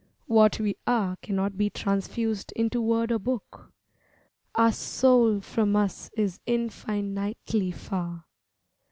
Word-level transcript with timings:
What 0.25 0.59
we 0.59 0.77
are 0.87 1.15
Cannot 1.17 1.59
be 1.59 1.69
transfused 1.69 2.51
into 2.55 2.81
word 2.81 3.11
or 3.11 3.19
book. 3.19 3.71
Our 4.55 4.71
soul 4.71 5.41
from 5.41 5.75
us 5.75 6.09
is 6.17 6.39
infinitely 6.47 7.69
far. 7.69 8.25